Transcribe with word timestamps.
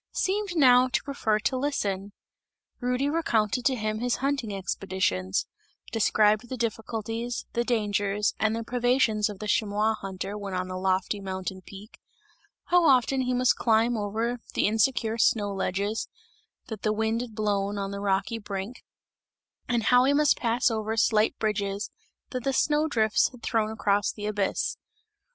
seemed 0.15 0.55
now 0.55 0.87
to 0.87 1.03
prefer 1.03 1.37
to 1.37 1.55
listen. 1.55 2.11
Rudy 2.79 3.07
recounted 3.07 3.65
to 3.65 3.75
him 3.75 3.99
his 3.99 4.15
hunting 4.15 4.51
expeditions; 4.51 5.45
described 5.91 6.49
the 6.49 6.57
difficulties, 6.57 7.45
the 7.53 7.63
dangers 7.63 8.33
and 8.39 8.55
the 8.55 8.63
privations 8.63 9.29
of 9.29 9.37
the 9.37 9.47
chamois 9.47 9.93
hunter 9.93 10.35
when 10.35 10.55
on 10.55 10.67
the 10.69 10.75
lofty 10.75 11.19
mountain 11.19 11.61
peak; 11.61 11.99
how 12.69 12.83
often 12.83 13.21
he 13.21 13.33
must 13.35 13.57
climb 13.57 13.95
over 13.95 14.39
the 14.55 14.65
insecure 14.65 15.19
snow 15.19 15.53
ledges, 15.53 16.07
that 16.65 16.81
the 16.81 16.93
wind 16.93 17.21
had 17.21 17.35
blown 17.35 17.77
on 17.77 17.91
the 17.91 17.99
rocky 18.01 18.39
brink, 18.39 18.83
and 19.69 19.83
how 19.83 20.03
he 20.05 20.13
must 20.13 20.35
pass 20.35 20.71
over 20.71 20.97
slight 20.97 21.37
bridges 21.37 21.91
that 22.31 22.43
the 22.43 22.53
snow 22.53 22.87
drifts 22.87 23.29
had 23.29 23.43
thrown 23.43 23.69
across 23.69 24.11
the 24.11 24.25
abyss. 24.25 24.77